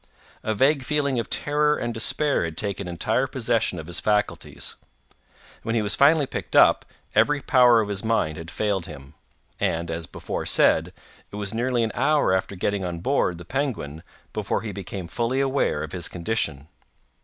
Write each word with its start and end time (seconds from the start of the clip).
A 0.41 0.55
vague 0.55 0.83
feeling 0.83 1.19
of 1.19 1.29
terror 1.29 1.77
and 1.77 1.93
despair 1.93 2.43
had 2.43 2.57
taken 2.57 2.87
entire 2.87 3.27
possession 3.27 3.77
of 3.77 3.85
his 3.85 3.99
faculties. 3.99 4.73
When 5.61 5.75
he 5.75 5.83
was 5.83 5.93
finally 5.95 6.25
picked 6.25 6.55
up, 6.55 6.85
every 7.13 7.39
power 7.39 7.81
of 7.81 7.87
his 7.89 8.03
mind 8.03 8.35
had 8.35 8.49
failed 8.49 8.87
him; 8.87 9.13
and, 9.59 9.91
as 9.91 10.07
before 10.07 10.47
said, 10.47 10.91
it 11.31 11.35
was 11.35 11.53
nearly 11.53 11.83
an 11.83 11.91
hour 11.93 12.33
after 12.33 12.55
getting 12.55 12.83
on 12.83 12.97
board 12.97 13.37
the 13.37 13.45
Penguin 13.45 14.01
before 14.33 14.61
he 14.61 14.71
became 14.71 15.07
fully 15.07 15.39
aware 15.39 15.83
of 15.83 15.91
his 15.91 16.07
condition. 16.09 16.67